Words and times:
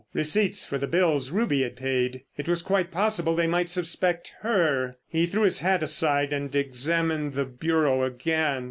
Receipts 0.15 0.65
for 0.65 0.79
the 0.79 0.87
bills 0.87 1.29
Ruby 1.29 1.61
had 1.61 1.75
paid. 1.75 2.23
It 2.35 2.49
was 2.49 2.63
quite 2.63 2.89
possible 2.89 3.35
they 3.35 3.45
might 3.45 3.69
suspect 3.69 4.33
her. 4.41 4.97
He 5.07 5.27
threw 5.27 5.43
his 5.43 5.59
hat 5.59 5.83
aside 5.83 6.33
and 6.33 6.55
examined 6.55 7.33
the 7.33 7.45
bureau 7.45 8.03
again. 8.03 8.59